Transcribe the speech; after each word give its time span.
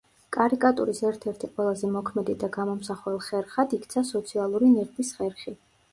კარიკატურის 0.35 1.01
ერთ-ერთი 1.09 1.49
ყველაზე 1.59 1.91
მოქმედი 1.97 2.35
და 2.45 2.49
გამომსახველ 2.57 3.19
ხერხად 3.27 3.77
იქცა 3.79 4.07
„სოციალური 4.13 4.73
ნიღბის“ 4.79 5.13
ხერხი. 5.21 5.59